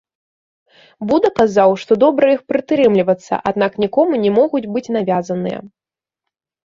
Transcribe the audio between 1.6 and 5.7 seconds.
што добра іх прытрымлівацца, аднак нікому не могуць быць навязаныя.